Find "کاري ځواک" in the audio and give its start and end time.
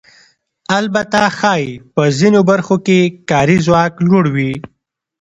3.29-3.93